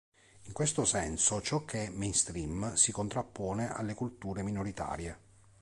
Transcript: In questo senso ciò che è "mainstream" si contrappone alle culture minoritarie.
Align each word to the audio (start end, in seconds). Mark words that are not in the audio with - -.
In 0.45 0.51
questo 0.51 0.83
senso 0.83 1.43
ciò 1.43 1.63
che 1.63 1.85
è 1.85 1.89
"mainstream" 1.91 2.73
si 2.73 2.91
contrappone 2.91 3.71
alle 3.71 3.93
culture 3.93 4.41
minoritarie. 4.41 5.17